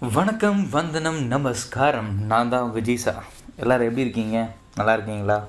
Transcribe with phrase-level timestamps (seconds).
[0.00, 2.22] வணக்கம் வந்தனம் நமஸ்காரம்.
[2.22, 3.14] நான் தான் உங்கள் ஜீசா.
[3.56, 4.50] எல்லோரும் எப்படி இருக்கீங்க?
[4.74, 5.44] நல்லா இருக்கீங்களா?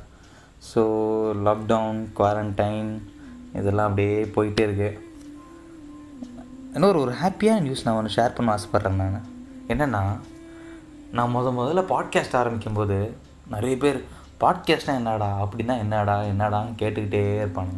[0.74, 0.82] ஸோ
[1.46, 3.02] லாக்டவுன் குவாரண்டைன்
[3.54, 5.08] இதெல்லாம் அப்படியே போயிட்டே இருக்கு.
[6.74, 9.26] இன்னொரு ஒரு ஹாப்பியான நியூஸ் நான் ஒன்று ஷேர் பண்ண ஆசைப்பட்றேன் நான்.
[9.68, 10.18] என்னென்னா
[11.12, 13.16] நான் முத முதல்ல பாட்காஸ்ட் ஆரம்பிக்கும் போது
[13.48, 14.04] நிறைய பேர்
[14.40, 15.48] பாட்காஸ்ட்னா என்னடா?
[15.48, 16.22] அப்படின்னா என்னடா?
[16.22, 17.76] என்னடான்னு கேட்டுக்கிட்டே இருப்பாங்க.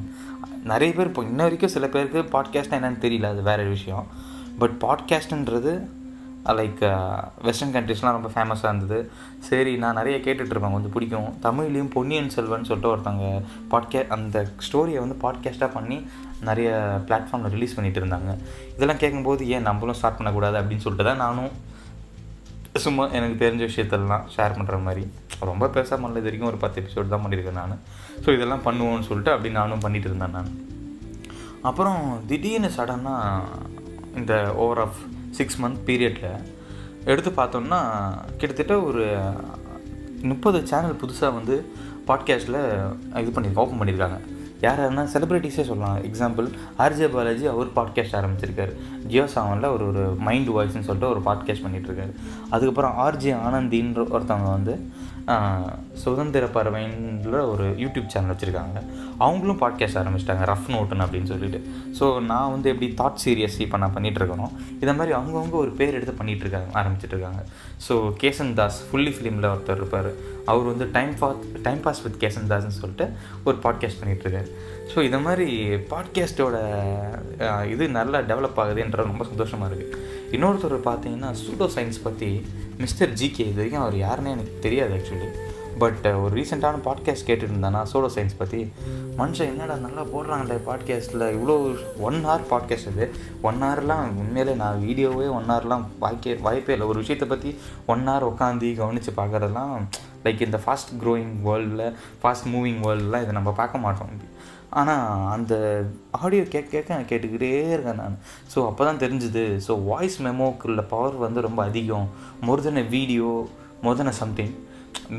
[0.63, 4.07] நிறைய பேர் இப்போ இன்ன வரைக்கும் சில பேருக்கு பாட்காஸ்ட்னா என்னன்னு தெரியல அது வேறு விஷயம்.
[4.59, 5.87] பட் பாட்காஸ்ட்டுன்றது
[6.59, 6.81] லைக்
[7.45, 8.99] வெஸ்டர்ன் கண்ட்ரிஸ்லாம் ரொம்ப ஃபேமஸாக இருந்தது.
[9.47, 11.29] சரி நான் நிறைய கேட்டுட்ருப்பேன் கொஞ்சம் பிடிக்கும்.
[11.45, 13.27] தமிழ்லேயும் பொன்னியின் செல்வன் சொல்லிட்டு ஒருத்தவங்க
[13.71, 15.97] பாட்கே அந்த ஸ்டோரியை வந்து பாட்காஸ்ட்டாக பண்ணி
[16.49, 16.69] நிறைய
[17.07, 18.33] பிளாட்ஃபார்மில் ரிலீஸ் பண்ணிகிட்டு இருந்தாங்க.
[18.75, 20.57] இதெல்லாம் கேட்கும்போது ஏன் நம்மளும் ஸ்டார்ட் பண்ணக்கூடாது?
[20.61, 21.51] அப்படின்னு சொல்லிட்டு தான் நானும்
[22.85, 25.03] சும்மா எனக்கு தெரிஞ்ச விஷயத்தெல்லாம் ஷேர் பண்ணுற மாதிரி.
[25.49, 27.79] ரொம்ப பெருசாக பண்ணல இது வரைக்கும் ஒரு பத்து எபிசோடு தான் பண்ணியிருக்கேன் நான்.
[28.23, 30.51] ஸோ இதெல்லாம் பண்ணுவோம்னு சொல்லிட்டு அப்படி நானும் பண்ணிகிட்டு இருந்தேன் நான்.
[31.69, 33.47] அப்புறம் திடீர்னு சடனாக
[34.19, 34.33] இந்த
[34.63, 34.99] ஓவர் ஆஃப்
[35.39, 36.41] சிக்ஸ் மந்த் பீரியடில்
[37.05, 37.79] எடுத்து பார்த்தோம்னா
[38.37, 39.05] கிட்டத்தட்ட ஒரு
[40.21, 41.65] முப்பது சேனல் புதுசாக வந்து
[42.07, 42.59] பாட்காஸ்ட்டில்
[43.17, 44.19] இது பண்ணியிருக்காங்க ஓப்பன் பண்ணியிருக்காங்க
[44.61, 46.03] யார் யாருன்னா செலிப்ரிட்டிஸே சொல்லலாம்.
[46.03, 46.47] எக்ஸாம்பிள்
[46.79, 48.73] ஆர்ஜே பாலாஜி அவர் பாட்காஸ்ட் ஆரம்பிச்சிருக்காரு.
[49.07, 52.13] ஜியோ சாவனில் அவர் ஒரு மைண்ட் வாய்ஸ்னு சொல்லிட்டு ஒரு பாட்காஸ்ட் பண்ணிகிட்ருக்காரு
[52.49, 54.91] அதுக்கப்புறம் ஆர்ஜே ஆனந்தின்ற ஒருத்தவங்க வந்து
[56.03, 58.79] சுதந்திர பறவைன்ற ஒரு யூடியூப் சேனல் வச்சுருக்காங்க.
[59.17, 61.59] அவங்களும் பாட்காஸ்ட் ஆரம்பிச்சிட்டாங்க ரஃப் நோட்டுன்னு அப்படின்னு சொல்லிட்டு.
[61.99, 65.97] ஸோ நான் வந்து எப்படி தாட் சீரியஸ் இப்போ நான் பண்ணிகிட்டு இருக்கணும் இதை மாதிரி அவங்கவுங்க ஒரு பேர்
[65.99, 67.43] எடுத்து பண்ணிகிட்டு இருக்காங்க.
[67.87, 70.11] ஸோ கேசன் தாஸ் ஃபுல்லி ஃபிலிமில் ஒருத்தர் இருப்பார்.
[70.45, 73.05] அவர் வந்து time pass time pass with Kesan தாஸ்ன்னு சொல்லிட்டு
[73.43, 74.49] ஒரு பாட்காஸ்ட் பண்ணிகிட்ருக்காரு
[74.93, 75.47] ஸோ இதை மாதிரி
[75.91, 76.57] பாட்காஸ்ட்டோட
[77.67, 82.45] இது நல்லா டெவலப் ஆகுதுன்ற ரொம்ப சந்தோஷமாக இருக்குது இன்னொருத்தர் பார்த்தீங்கன்னா சூடோ சயின்ஸ் பற்றி
[82.77, 85.29] மிஸ்டர் ஜிகே இது வரைக்கும் அவர் யாருன்னே எனக்கு தெரியாது ஆக்சுவலி
[85.77, 88.59] பட் ஒரு ரீசெண்டான பாட்காஸ்ட் கேட்டுட்டு இருந்தானா சோலோ சயின்ஸ் பற்றி
[89.17, 91.55] மனுஷன் என்னடா நல்லா போடுறாங்களே பாட்காஸ்ட்டில் இவ்வளோ
[91.99, 93.05] ஒன் ஹவர் பாட்காஸ்ட் அது.
[93.41, 96.87] ஒன் ஹவர்லாம் உண்மையிலே நான் வீடியோவே ஒன் ஹவர்லாம் வாய்க்கே வாய்ப்பே இல்லை.
[96.87, 97.51] ஒரு விஷயத்தை பற்றி
[97.85, 99.73] ஒன் ஹவர் உட்காந்து கவனித்து பார்க்குறதெல்லாம்
[100.23, 101.85] லைக் இந்த ஃபாஸ்ட் க்ரோயிங் வேர்ல்டில்
[102.23, 104.13] ஃபாஸ்ட் மூவிங் வேர்ல்டெலாம் இதை நம்ம பார்க்க மாட்டோம்.
[104.79, 105.53] ஆனால் அந்த
[106.23, 108.17] ஆடியோ கேட்க கேட்க நான் கேட்டுக்கிட்டே இருக்கேன் நான்.
[108.53, 109.43] ஸோ அப்போ தான் தெரிஞ்சுது.
[109.67, 112.07] ஸோ வாய்ஸ் மெமோக்குள்ள பவர் வந்து ரொம்ப அதிகம்.
[112.47, 113.29] மோர் தென் வீடியோ
[113.85, 114.53] மோர் தென் சம்திங்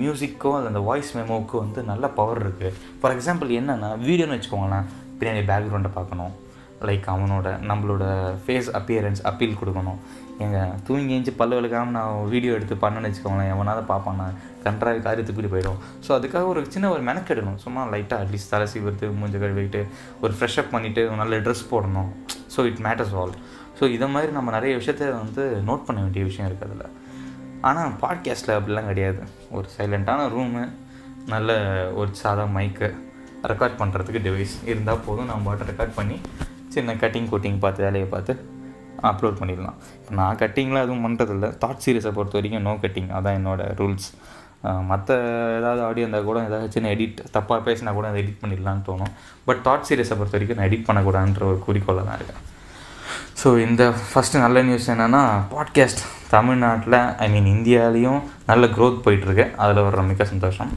[0.03, 4.89] மியூசிக்கும் அது அந்த வாய்ஸ் மெமோவுக்கும் வந்து நல்ல பவர் இருக்குது ஃபார் எக்ஸாம்பிள் என்னென்னா வீடியோன்னு வச்சுக்கோங்களேன்.
[5.21, 6.35] பின்னாடி பேக்ரவுண்டை பார்க்கணும்.
[6.89, 8.05] லைக் அவனோட நம்மளோட
[8.45, 10.01] ஃபேஸ் அப்பியரன்ஸ் அப்பீல் கொடுக்கணும்.
[10.45, 15.23] எங்கள் தூங்கி எழுந்து பல்லு விளக்காமல் நான் வீடியோ எடுத்து பண்ணேன்னு வச்சுக்கோங்களேன் எவனாவது பார்ப்பான் நான் கன்றாவி காரி
[15.29, 15.81] துப்பிட்டு போயிடும்.
[16.07, 17.59] ஸோ அதுக்காக ஒரு சின்ன ஒரு மெனக்கெடணும்.
[17.65, 19.83] சும்மா லைட்டாக அட்லீஸ்ட் தலை சீவிட்டு மூஞ்ச கழுவிட்டு
[20.23, 22.11] ஒரு ஃப்ரெஷ்அப் பண்ணிவிட்டு நல்ல ட்ரெஸ் போடணும்.
[22.55, 23.35] So it matters all
[23.81, 26.97] so இதை மாதிரி நம்ம நிறைய விஷயத்த வந்து நோட் பண்ண வேண்டிய விஷயம் இருக்குது அதில்.
[27.69, 29.23] ஆனால் பாட்காஸ்ட்டில் அப்படிலாம் கிடையாது.
[29.57, 30.63] ஒரு சைலண்ட்டான ரூமு
[31.33, 31.51] நல்ல
[32.01, 32.89] ஒரு சாதா மைக்கு
[33.51, 35.29] ரெக்கார்ட் பண்ணுறதுக்கு டிவைஸ் இருந்தால் போதும்.
[35.31, 36.17] நம்ம பாட்டை ரெக்கார்ட் பண்ணி
[36.75, 38.33] சின்ன கட்டிங் கோட்டிங் பார்த்து வேலையை பார்த்து
[39.11, 39.79] அப்லோட் பண்ணிடலாம்.
[39.99, 44.09] இப்போ நான் கட்டிங்லாம் எதுவும் பண்ணுறதில்ல தாட் சீரியஸை பொறுத்த வரைக்கும் நோ கட்டிங் அதான் என்னோடய ரூல்ஸ்
[44.91, 45.15] மற்ற
[45.59, 49.13] ஏதாவது ஆடியோ இருந்தால் கூட ஏதாவது சின்ன எடிட் தப்பாக பேசினா கூட அதை எடிட் பண்ணிடலான்னு தோணும்.
[49.47, 52.43] பட் தாட் சீரியஸை பொறுத்த வரைக்கும் நான் எடிட் பண்ணக்கூடாதுன்ற ஒரு குறிக்கோளில் தான் இருக்கேன்.
[53.41, 55.23] ஸோ இந்த ஃபஸ்ட்டு நல்ல நியூஸ் என்னென்னா
[55.55, 56.03] பாட்காஸ்ட்
[56.35, 58.21] தமிழ்நாட்டில் ஐ மீன் இந்தியாலேயும்
[58.51, 59.47] நல்ல க்ரோத் போயிட்டுருக்கு.
[59.63, 60.73] அதில் வர்ற மிக சந்தோஷம்.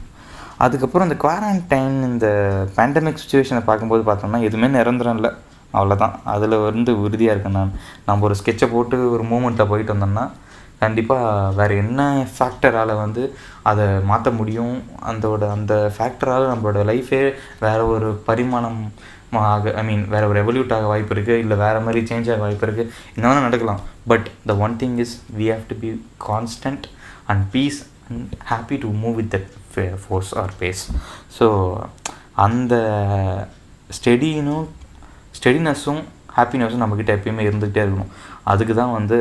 [0.64, 2.26] அதுக்கப்புறம் இந்த குவாரண்டைன் இந்த
[2.76, 5.32] பேண்டமிக் சுச்சுவேஷனை பார்க்கும்போது பார்த்தோம்னா எதுவுமே நிரந்தரம் இல்லை.
[5.78, 7.74] அவ்வளோதான் அதில் வந்து உறுதியாக இருக்கேன் நான்.
[8.08, 10.26] நம்ம ஒரு ஸ்கெட்சை போட்டு ஒரு மூமெண்ட்டில் போயிட்டு வந்தோம்னா
[10.82, 12.00] கண்டிப்பாக வேறு என்ன
[12.36, 13.22] ஃபேக்டரால் வந்து
[13.70, 14.74] அதை மாற்ற முடியும்?
[15.10, 17.20] அந்தோட அந்த ஃபேக்டரால் நம்மளோட லைஃபே
[17.64, 18.80] வேறு ஒரு பரிமாணம்
[19.42, 22.66] ஆக ஐ மீன் வேறு ஒரு ரெவல்யூட் ஆக வாய்ப்பு இருக்குது இல்லை வேறு மாதிரி சேஞ்ச் ஆக வாய்ப்பு
[22.66, 23.80] இருக்குது இந்த மாதிரி நடக்கலாம்.
[24.12, 25.90] But the one thing is we have to be
[26.28, 26.86] constant
[27.32, 27.80] and peace
[28.10, 29.50] and happy to move with that
[30.04, 30.82] force or pace
[31.38, 31.48] so
[32.46, 32.74] அந்த
[33.98, 34.66] ஸ்டெடினும்
[35.44, 36.02] ஸ்டெடினஸும்
[36.36, 38.12] ஹாப்பினஸும் நம்மக்கிட்ட எப்பயுமே இருந்துகிட்டே இருக்கணும்.
[38.50, 39.16] அதுக்கு தான் வந்து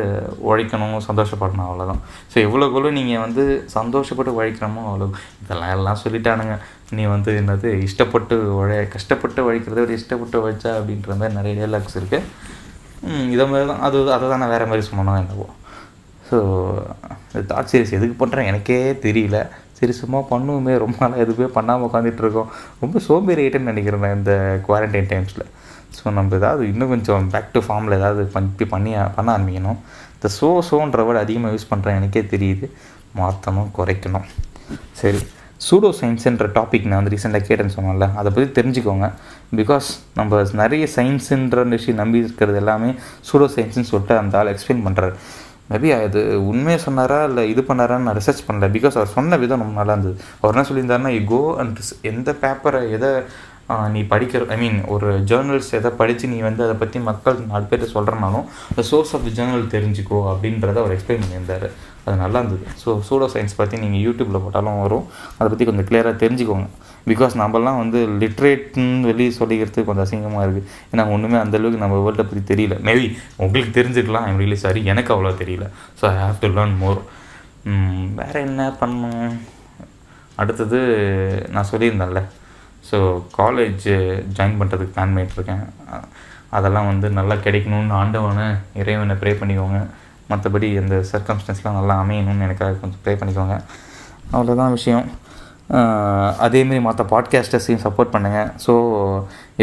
[0.49, 1.99] உழைக்கணும் சந்தோஷப்படணும் அவ்வளோதான்
[2.31, 3.43] ஸோ எவ்வளோக்குள்ள நீங்கள் வந்து
[3.75, 5.07] சந்தோஷப்பட்டு உழைக்கிறோமோ அவ்வளோ
[5.43, 6.55] இதெல்லாம் எல்லாம் சொல்லிட்டானுங்க.
[6.97, 13.31] நீ வந்து என்னது இஷ்டப்பட்டு உழை கஷ்டப்பட்டு உழைக்கிறத ஒரு இஷ்டப்பட்டு உழைச்சா அப்படின்ற மாதிரி நிறைய டைலாக்ஸ் இருக்குது
[13.35, 15.47] இதை மாதிரி தான் அது அதை தான் நான் வேறு மாதிரி சொன்னோம் என்னவோ.
[16.29, 16.37] ஸோ
[17.31, 19.39] இந்த தாட் சீரிஸ் எதுக்கு பண்ணுறேன் எனக்கே தெரியல.
[19.79, 22.49] சரி சும்மா பண்ணுவோமே ரொம்ப நாளாக எதுவுமே பண்ணாமல் உட்காந்துட்டு இருக்கோம்.
[22.83, 24.33] ரொம்ப சோம்பேறி ஐட்டம்னு நினைக்கிறேன் இந்த
[24.67, 25.45] குவாரண்டைன் டைம்ஸில்
[25.97, 29.79] ஸோ நம்ம ஏதாவது இன்னும் கொஞ்சம் பேக் டு ஃபார்மில் ஏதாவது பண்ணி பண்ணி பண்ண ஆரம்பிக்கணும்.
[30.15, 32.67] இந்த ஸோ ஸோன்ற வேர்டு அதிகமாக யூஸ் பண்ணுறேன் எனக்கே தெரியுது.
[33.19, 34.27] மாற்றணும் குறைக்கணும்.
[35.01, 35.21] சரி.
[35.65, 39.07] சூடோ சயின்ஸுன்ற டாபிக் நான் வந்து ரீசெண்டாக கேட்டேன்னு சொன்னேன்ல அதை பற்றி தெரிஞ்சுக்கோங்க.
[39.59, 39.87] பிகாஸ்
[40.19, 42.89] நம்ம நிறைய சயின்ஸுன்ற விஷயம் நம்பி இருக்கிறது எல்லாமே
[43.29, 45.15] சூடோ சயின்ஸுன்னு சொல்லிட்டு அந்த ஆள் எக்ஸ்பிளைன் பண்ணுறாரு
[45.71, 48.67] மேபி அது உண்மையை சொன்னாரா இல்லை இது பண்ணாரான்னு நான் ரிசர்ச் பண்ணல.
[48.77, 50.15] பிகாஸ் அவர் சொன்ன விதம் ரொம்ப நல்லா இருந்தது.
[50.41, 51.79] அவர் என்ன சொல்லியிருந்தாருன்னா கோ அண்ட்
[52.11, 53.11] எந்த பேப்பரை எதை
[53.93, 57.87] நீ படிக்கிற ஐ மீன் ஒரு ஜேர்னல்ஸ் எதை படித்து நீ வந்து அதை பற்றி மக்கள் நாலு பேர்ட்ட
[57.93, 61.67] சொல்கிறனாலும் அந்த சோர்ஸ் ஆஃப் தி ஜேர்னல் தெரிஞ்சுக்கோ அப்படின்றத அவர் எக்ஸ்பிளைன் பண்ணியிருந்தார்.
[62.05, 62.65] அது நல்லா இருந்தது.
[62.81, 65.05] ஸோ சூடோ சயின்ஸ் பற்றி நீங்கள் யூடியூப்பில் போட்டாலும் வரும்.
[65.37, 66.67] அதை பற்றி கொஞ்சம் கிளியராக தெரிஞ்சுக்கோங்க.
[67.11, 72.43] பிகாஸ் நம்மலாம் வந்து லிட்ரேட்னு வெளியே சொல்லிக்கிறதுக்கு கொஞ்சம் அசிங்கமாக இருக்குது ஏன்னா ஒன்றுமே அந்தளவுக்கு நம்ம வேர்ல்டை பற்றி
[72.51, 72.77] தெரியல.
[72.89, 73.07] மேபி
[73.45, 75.67] உங்களுக்கு தெரிஞ்சுக்கலாம் ஐம் ரியலி சாரி எனக்கு அவ்வளோ தெரியல.
[76.01, 77.01] So I have to learn more
[78.19, 79.35] வேறு என்ன பண்ணணும்?
[80.41, 80.79] அடுத்தது
[81.55, 82.21] நான் சொல்லியிருந்தேன்ல.
[82.89, 82.97] ஸோ
[83.39, 83.85] காலேஜ்
[84.37, 85.63] ஜாயின் பண்ணுறதுக்கு பிளான் பண்ணிகிட்ருக்கேன்
[86.57, 88.47] அதெல்லாம் வந்து நல்லா கிடைக்கணும்னு ஆண்டவனை
[88.81, 89.79] இறைவனை ப்ரே பண்ணிக்கோங்க.
[90.31, 93.55] மற்றபடி அந்த சர்க்கம்ஸ்டன்ஸ்லாம் நல்லா அமையணும்னு எனக்காக கொஞ்சம் ப்ரே பண்ணிக்கோங்க.
[94.35, 95.05] அவ்வளோதான் விஷயம்.
[96.45, 98.73] அதேமாரி மற்ற பாட்காஸ்டர்ஸையும் சப்போர்ட் பண்ணுங்கள் ஸோ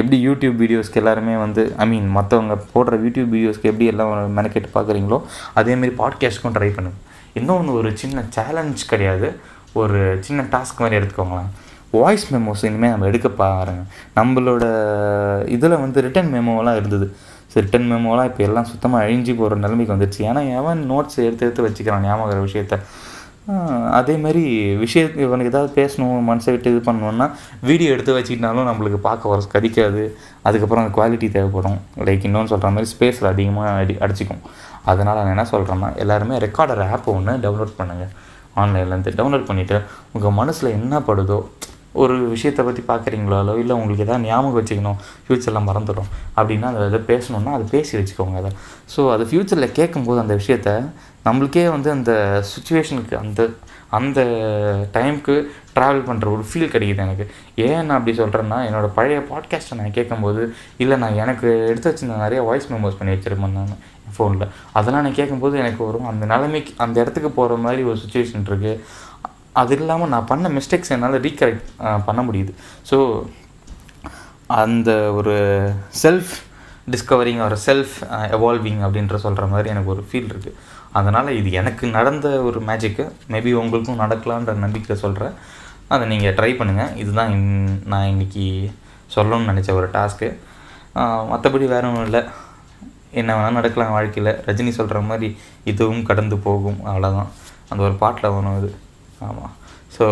[0.01, 5.19] எப்படி யூடியூப் வீடியோஸ்க்கு எல்லாருமே வந்து ஐ மீன் மற்றவங்க போடுற யூடியூப் வீடியோஸ்க்கு எப்படி எல்லாம் மெனக்கெட்டு பார்க்குறீங்களோ
[5.61, 7.07] அதேமாரி பாட்காஸ்ட்க்கும் ட்ரை பண்ணுங்கள்
[7.41, 9.29] இன்னொன்று ஒரு சின்ன சேலஞ்ச் கிடையாது.
[9.81, 11.51] ஒரு சின்ன டாஸ்க் மாதிரி எடுத்துக்கோங்களேன்.
[11.99, 13.83] வாய்ஸ் மெமோஸ் இனிமேல் நம்ம எடுக்க பாருங்க.
[14.19, 14.65] நம்மளோட
[15.55, 17.07] இதில் வந்து ரிட்டன் மெமோலாம் இருந்தது.
[17.53, 21.65] ஸோ ரிட்டன் மெமோலாம் இப்போ எல்லாம் சுத்தமாக அழிஞ்சு போகிற நிலைமைக்கு வந்துடுச்சு ஏன்னா எவன் நோட்ஸ் எடுத்து எடுத்து
[21.67, 22.77] வச்சுக்கிறான் ஞாபகம் விஷயத்த?
[23.99, 24.43] அதேமாரி
[24.83, 27.27] விஷய இவனுக்கு ஏதாவது பேசணும் மனசை விட்டு இது பண்ணணுன்னா
[27.69, 30.03] வீடியோ எடுத்து வச்சுக்கிட்டாலும் நம்மளுக்கு பார்க்க வர கதிக்காது
[30.49, 31.79] அதுக்கப்புறம் அந்த குவாலிட்டி தேவைப்படும்.
[32.09, 34.43] லைக் இன்னொன்று சொல்கிற மாதிரி ஸ்பேஸில் அதிகமாக அடி அடிச்சிக்கும்.
[34.91, 38.13] அதனால் நான் என்ன சொல்கிறேன்னா எல்லாருமே ரெக்கார்டர் ஆப் ஒன்று டவுன்லோட் பண்ணுங்கள்
[38.61, 39.79] ஆன்லைன்லேருந்து டவுன்லோட் பண்ணிவிட்டு
[40.15, 41.41] உங்கள் மனசில் என்ன படுதோ
[41.93, 47.53] ஒரு விஷயத்தை பற்றி பார்க்குறீங்களோ இல்லை உங்களுக்கு எதாவது ஞாபகம் வச்சுக்கணும் ஃப்யூச்சரில் மறந்துடும் அப்படின்னா அதை எதை பேசணுன்னா
[47.53, 48.51] அதை பேசி வச்சுக்கோங்க அதை.
[48.97, 50.93] ஸோ அது ஃப்யூச்சரில் கேட்கும்போது அந்த விஷயத்த
[51.25, 52.13] நம்மளுக்கே வந்து அந்த
[52.53, 53.49] சுச்சுவேஷனுக்கு அந்த
[53.99, 54.21] அந்த
[54.93, 55.35] டைமுக்கு
[55.75, 57.31] ட்ராவல் பண்ணுற ஒரு ஃபீல் கிடைக்குது எனக்கு.
[57.55, 62.43] ஏன் நான் அப்படி சொல்கிறேன்னா என்னோடய பழைய பாட்காஸ்ட்டை நான் கேட்கும்போது இல்லை நான் எனக்கு எடுத்து வச்சுருந்த நிறைய
[62.43, 63.75] வாய்ஸ் மெமோஸ் பண்ணி வச்சுருப்பேன் நான்
[64.07, 66.07] என் ஃபோனில் அதெல்லாம் நான் கேட்கும்போது எனக்கு வரும்.
[66.07, 68.81] அந்த நிலைமைக்கு அந்த இடத்துக்கு போகிற மாதிரி ஒரு சுச்சுவேஷன் இருக்குது
[69.61, 71.69] அது இல்லாமல் நான் பண்ண மிஸ்டேக்ஸ் என்னால் ரீகரெக்ட்
[72.09, 72.53] பண்ண முடியுது.
[72.91, 72.99] ஸோ
[74.63, 75.35] அந்த ஒரு
[76.03, 76.33] செல்ஃப்
[76.93, 77.95] டிஸ்கவரிங் ஒரு செல்ஃப்
[78.37, 80.59] எவால்விங் அப்படின்ற சொல்கிற மாதிரி எனக்கு ஒரு ஃபீல் இருக்குது
[80.99, 85.35] அதனால் இது எனக்கு நடந்த ஒரு மேஜிக்கு மேபி உங்களுக்கும் நடக்கலான்ற நம்பிக்கை சொல்கிறேன்
[85.95, 87.49] அதை நீங்கள் ட்ரை பண்ணுங்கள் இதுதான் இன்
[87.93, 88.47] நான் இன்றைக்கி
[89.17, 90.29] சொல்லணும்னு நினச்ச ஒரு டாஸ்க்கு
[91.31, 92.23] மற்றபடி வேற ஒன்றும் இல்லை.
[93.21, 94.33] என்ன வேணால் நடக்கலாம் வாழ்க்கையில்.
[94.49, 95.29] ரஜினி சொல்கிற மாதிரி
[95.71, 96.81] இதுவும் கடந்து போகும்.
[96.91, 97.31] அவ்வளோதான்
[97.71, 98.71] அந்த ஒரு பாட்டில் வரும் இது
[99.21, 99.55] ஆமாம்
[99.97, 100.05] ஸோ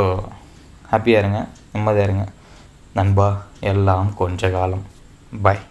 [0.93, 1.41] ஹாப்பியாக இருங்க
[1.73, 2.25] நிம்மதியாக இருங்க.
[2.95, 3.29] நண்பா
[3.71, 4.85] எல்லாம் கொஞ்ச காலம்.
[5.43, 5.63] பாய்